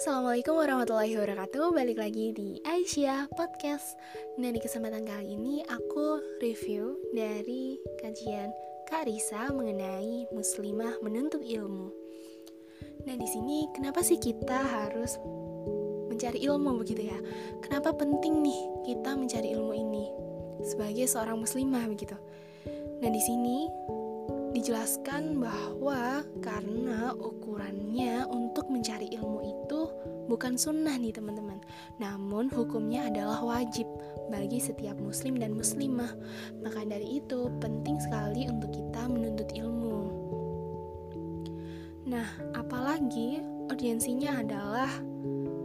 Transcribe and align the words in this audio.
Assalamualaikum 0.00 0.56
warahmatullahi 0.56 1.12
wabarakatuh. 1.12 1.76
Balik 1.76 2.00
lagi 2.00 2.32
di 2.32 2.56
Aisyah 2.64 3.28
Podcast. 3.36 4.00
Nah 4.40 4.48
di 4.48 4.56
kesempatan 4.56 5.04
kali 5.04 5.36
ini 5.36 5.60
aku 5.68 6.24
review 6.40 6.96
dari 7.12 7.76
kajian 8.00 8.48
Kak 8.88 9.04
Risa 9.04 9.52
mengenai 9.52 10.24
muslimah 10.32 11.04
menuntut 11.04 11.44
ilmu. 11.44 11.92
Nah 13.04 13.12
di 13.12 13.28
sini 13.28 13.68
kenapa 13.76 14.00
sih 14.00 14.16
kita 14.16 14.64
harus 14.64 15.20
mencari 16.08 16.48
ilmu 16.48 16.80
begitu 16.80 17.04
ya? 17.12 17.20
Kenapa 17.60 17.92
penting 17.92 18.40
nih 18.40 18.60
kita 18.88 19.12
mencari 19.12 19.52
ilmu 19.52 19.76
ini 19.76 20.08
Sebagai 20.64 21.04
seorang 21.12 21.44
muslimah 21.44 21.84
begitu? 21.92 22.16
Nah 23.04 23.10
di 23.12 23.20
sini 23.20 23.68
dijelaskan 24.50 25.38
bahwa 25.38 26.26
karena 26.42 27.14
ukurannya 27.14 28.26
untuk 28.26 28.66
mencari 28.66 29.06
ilmu 29.14 29.40
itu 29.46 29.80
bukan 30.30 30.54
sunnah 30.54 30.94
nih 30.94 31.10
teman-teman. 31.10 31.58
Namun 31.98 32.46
hukumnya 32.54 33.10
adalah 33.10 33.42
wajib 33.42 33.90
bagi 34.30 34.62
setiap 34.62 34.94
muslim 35.02 35.42
dan 35.42 35.52
muslimah. 35.58 36.14
Maka 36.62 36.86
dari 36.86 37.18
itu 37.18 37.50
penting 37.58 37.98
sekali 37.98 38.46
untuk 38.46 38.70
kita 38.70 39.10
menuntut 39.10 39.50
ilmu. 39.58 40.00
Nah 42.06 42.30
apalagi 42.54 43.42
urgensinya 43.66 44.38
adalah 44.38 44.90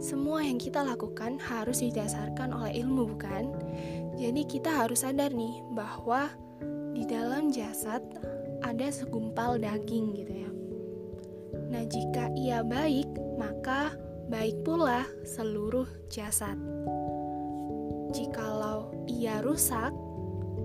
semua 0.02 0.44
yang 0.44 0.60
kita 0.60 0.84
lakukan 0.84 1.40
harus 1.40 1.80
didasarkan 1.80 2.52
oleh 2.52 2.82
ilmu 2.82 3.16
bukan? 3.16 3.54
Jadi 4.18 4.42
kita 4.44 4.68
harus 4.68 5.06
sadar 5.06 5.32
nih 5.32 5.62
bahwa 5.72 6.28
di 6.92 7.04
dalam 7.08 7.52
jasad 7.52 8.00
ada 8.64 8.88
segumpal 8.88 9.60
daging 9.60 10.16
gitu 10.16 10.32
ya. 10.32 10.50
Nah, 11.66 11.82
jika 11.84 12.30
ia 12.32 12.64
baik, 12.64 13.08
maka 13.36 13.92
baik 14.26 14.66
pula 14.66 15.06
seluruh 15.22 15.86
jasad. 16.10 16.58
Jikalau 18.10 18.90
ia 19.06 19.38
rusak, 19.42 19.94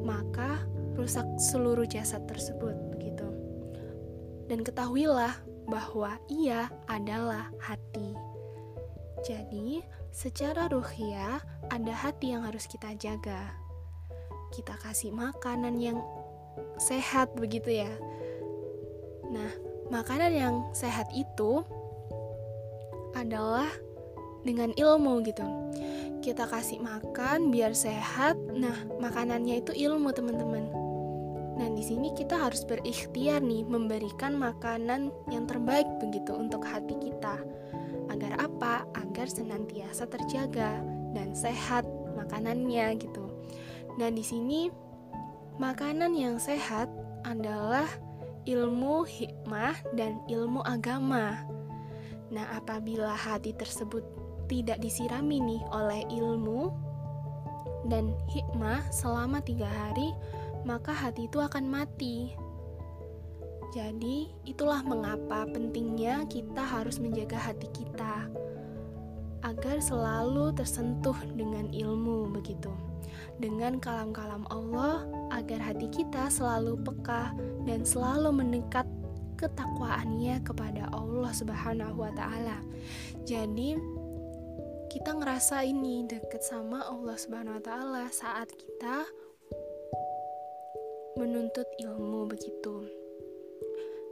maka 0.02 0.66
rusak 0.98 1.26
seluruh 1.38 1.86
jasad 1.86 2.26
tersebut 2.26 2.74
begitu. 2.94 3.28
Dan 4.50 4.66
ketahuilah 4.66 5.38
bahwa 5.70 6.18
ia 6.28 6.74
adalah 6.90 7.54
hati. 7.62 8.18
Jadi, 9.22 9.86
secara 10.10 10.66
ruhia 10.66 11.38
ada 11.70 11.94
hati 11.94 12.34
yang 12.34 12.44
harus 12.44 12.66
kita 12.66 12.98
jaga. 12.98 13.54
Kita 14.50 14.74
kasih 14.82 15.14
makanan 15.14 15.78
yang 15.78 16.02
sehat 16.82 17.32
begitu 17.38 17.86
ya. 17.86 17.92
Nah, 19.30 19.54
makanan 19.94 20.34
yang 20.34 20.56
sehat 20.74 21.08
itu 21.14 21.64
adalah 23.18 23.70
dengan 24.42 24.74
ilmu 24.74 25.22
gitu. 25.26 25.46
Kita 26.22 26.46
kasih 26.46 26.82
makan 26.82 27.50
biar 27.50 27.74
sehat. 27.74 28.38
Nah, 28.54 28.76
makanannya 29.02 29.62
itu 29.66 29.74
ilmu, 29.74 30.14
teman-teman. 30.14 30.70
Nah, 31.58 31.70
di 31.74 31.84
sini 31.86 32.14
kita 32.14 32.38
harus 32.38 32.66
berikhtiar 32.66 33.42
nih 33.42 33.66
memberikan 33.66 34.38
makanan 34.38 35.10
yang 35.34 35.46
terbaik 35.50 35.86
begitu 35.98 36.34
untuk 36.34 36.62
hati 36.66 36.94
kita. 37.02 37.42
Agar 38.10 38.38
apa? 38.38 38.86
Agar 38.98 39.30
senantiasa 39.30 40.06
terjaga 40.10 40.82
dan 41.14 41.34
sehat 41.34 41.86
makanannya 42.14 43.02
gitu. 43.02 43.26
Nah, 43.98 44.10
di 44.14 44.22
sini 44.22 44.70
Makanan 45.62 46.18
yang 46.18 46.42
sehat 46.42 46.88
adalah 47.22 47.86
ilmu 48.50 49.06
hikmah 49.06 49.78
dan 49.94 50.18
ilmu 50.32 50.64
agama. 50.66 51.38
Nah, 52.32 52.48
apabila 52.56 53.12
hati 53.12 53.52
tersebut 53.52 54.04
tidak 54.48 54.80
disirami 54.80 55.44
nih 55.44 55.62
oleh 55.72 56.08
ilmu 56.08 56.72
dan 57.92 58.16
hikmah 58.32 58.88
selama 58.92 59.44
tiga 59.44 59.68
hari, 59.68 60.16
maka 60.64 60.96
hati 60.96 61.28
itu 61.28 61.44
akan 61.44 61.68
mati. 61.68 62.32
Jadi, 63.72 64.32
itulah 64.44 64.84
mengapa 64.84 65.48
pentingnya 65.48 66.28
kita 66.28 66.60
harus 66.60 67.00
menjaga 67.00 67.40
hati 67.40 67.68
kita 67.72 68.28
agar 69.42 69.80
selalu 69.80 70.54
tersentuh 70.56 71.16
dengan 71.36 71.72
ilmu 71.72 72.30
begitu 72.36 72.72
dengan 73.42 73.82
kalam-kalam 73.82 74.46
Allah 74.54 75.06
agar 75.34 75.58
hati 75.62 75.90
kita 75.90 76.30
selalu 76.30 76.78
peka 76.86 77.34
dan 77.66 77.82
selalu 77.82 78.30
mendekat 78.30 78.86
ketakwaannya 79.42 80.38
kepada 80.46 80.94
Allah 80.94 81.34
Subhanahu 81.34 81.98
wa 81.98 82.14
taala. 82.14 82.62
Jadi 83.26 83.74
kita 84.94 85.18
ngerasa 85.18 85.66
ini 85.66 86.06
deket 86.06 86.46
sama 86.46 86.86
Allah 86.86 87.18
Subhanahu 87.18 87.58
wa 87.58 87.64
taala 87.66 88.06
saat 88.14 88.54
kita 88.54 89.10
menuntut 91.18 91.66
ilmu 91.82 92.30
begitu. 92.30 92.86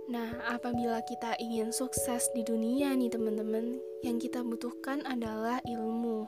Nah, 0.09 0.41
apabila 0.49 1.05
kita 1.05 1.37
ingin 1.37 1.69
sukses 1.69 2.25
di 2.33 2.41
dunia 2.41 2.97
nih 2.97 3.13
teman-teman, 3.13 3.77
yang 4.01 4.17
kita 4.17 4.41
butuhkan 4.41 5.05
adalah 5.05 5.61
ilmu. 5.69 6.25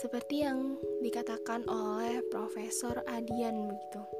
Seperti 0.00 0.48
yang 0.48 0.80
dikatakan 1.04 1.68
oleh 1.68 2.24
Profesor 2.32 3.04
Adian 3.04 3.68
begitu. 3.68 4.19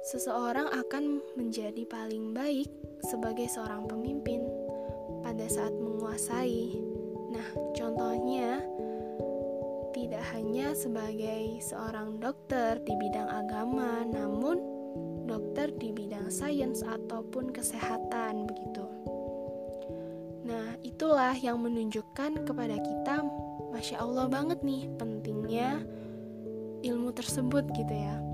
Seseorang 0.00 0.72
akan 0.72 1.20
menjadi 1.36 1.84
paling 1.84 2.32
baik 2.32 2.72
sebagai 3.04 3.44
seorang 3.52 3.84
pemimpin 3.84 4.40
pada 5.20 5.44
saat 5.44 5.76
menguasai. 5.76 6.72
Nah, 7.28 7.44
contohnya 7.76 8.64
tidak 9.92 10.24
hanya 10.32 10.72
sebagai 10.72 11.60
seorang 11.60 12.16
dokter 12.16 12.80
di 12.80 12.96
bidang 12.96 13.28
agama, 13.28 14.00
namun 14.08 14.56
dokter 15.28 15.68
di 15.76 15.92
bidang 15.92 16.32
sains 16.32 16.80
ataupun 16.80 17.52
kesehatan 17.52 18.48
begitu. 18.48 18.88
Nah, 20.48 20.80
itulah 20.80 21.36
yang 21.36 21.60
menunjukkan 21.60 22.48
kepada 22.48 22.80
kita 22.80 23.20
Masya 23.68 24.00
Allah 24.00 24.32
banget 24.32 24.64
nih 24.64 24.88
pentingnya 24.96 25.84
ilmu 26.80 27.12
tersebut 27.12 27.68
gitu 27.76 27.94
ya. 27.94 28.29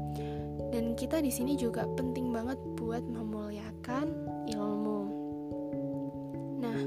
Dan 0.76 0.92
kita 0.92 1.24
di 1.24 1.32
sini 1.32 1.56
juga 1.56 1.88
penting 1.96 2.36
banget 2.36 2.60
buat 2.76 3.00
memuliakan 3.00 4.12
ilmu. 4.52 5.00
Nah, 6.60 6.80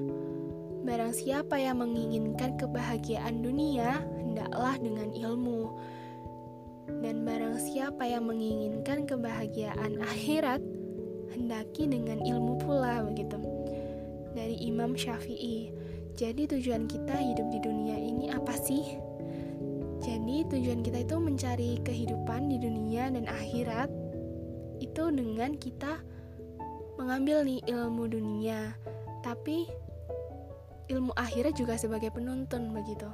barang 0.86 1.10
siapa 1.10 1.58
yang 1.58 1.82
menginginkan 1.82 2.54
kebahagiaan 2.62 3.42
dunia, 3.42 4.06
hendaklah 4.22 4.78
dengan 4.78 5.10
ilmu. 5.10 5.74
Dan 7.02 7.26
barang 7.26 7.58
siapa 7.58 8.06
yang 8.06 8.30
menginginkan 8.30 9.10
kebahagiaan 9.10 9.98
akhirat, 10.06 10.62
hendaki 11.34 11.90
dengan 11.90 12.22
ilmu 12.22 12.62
pula 12.62 13.02
begitu. 13.10 13.42
Dari 14.38 14.70
Imam 14.70 14.94
Syafi'i. 14.94 15.74
Jadi 16.14 16.46
tujuan 16.46 16.86
kita 16.86 17.18
hidup 17.18 17.50
di 17.50 17.58
dunia 17.58 17.98
ini 17.98 18.30
apa 18.30 18.54
sih? 18.54 19.09
Jadi 20.30 20.46
tujuan 20.46 20.86
kita 20.86 21.02
itu 21.10 21.18
mencari 21.18 21.72
kehidupan 21.82 22.54
di 22.54 22.62
dunia 22.62 23.10
dan 23.10 23.26
akhirat 23.26 23.90
itu 24.78 25.10
dengan 25.10 25.58
kita 25.58 26.06
mengambil 27.02 27.42
nih 27.42 27.58
ilmu 27.66 28.06
dunia, 28.06 28.78
tapi 29.26 29.66
ilmu 30.94 31.18
akhirat 31.18 31.58
juga 31.58 31.82
sebagai 31.82 32.14
penuntun 32.14 32.78
begitu. 32.78 33.10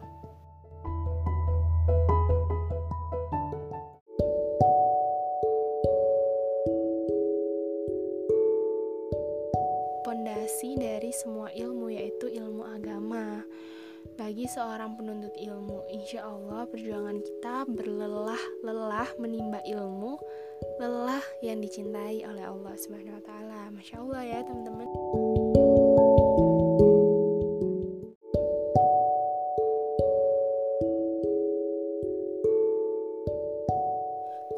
Pondasi 10.03 10.75
dari 10.75 11.15
semua 11.15 11.47
ilmu 11.55 11.95
yaitu 11.95 12.27
ilmu 12.27 12.67
agama. 12.67 13.39
Bagi 14.13 14.45
seorang 14.45 14.93
penuntut 14.93 15.33
ilmu, 15.33 15.89
insya 15.89 16.29
Allah 16.29 16.69
perjuangan 16.69 17.17
kita 17.25 17.65
berlelah-lelah 17.65 19.09
menimba 19.17 19.65
ilmu, 19.65 20.21
lelah 20.77 21.25
yang 21.41 21.57
dicintai 21.57 22.21
oleh 22.29 22.45
Allah 22.45 22.77
Subhanahu 22.77 23.17
wa 23.17 23.25
taala. 23.25 23.73
Masya 23.73 23.95
Allah 24.05 24.21
ya, 24.21 24.39
teman-teman. 24.45 24.85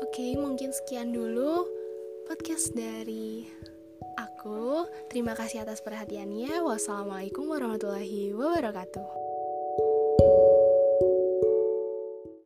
Oke, 0.03 0.27
mungkin 0.35 0.75
sekian 0.75 1.15
dulu 1.15 1.63
podcast 2.27 2.75
dari 2.75 3.47
aku. 4.19 4.83
Terima 5.07 5.31
kasih 5.37 5.63
atas 5.63 5.79
perhatiannya. 5.79 6.59
Wassalamualaikum 6.65 7.47
warahmatullahi 7.47 8.35
wabarakatuh. 8.35 9.26